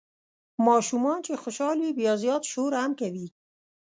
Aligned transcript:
ماشومان 0.67 1.19
چې 1.25 1.33
خوشال 1.41 1.77
وي 1.81 1.91
بیا 1.99 2.13
زیات 2.23 2.43
شور 2.51 2.71
هم 2.81 2.91
کوي. 2.99 3.27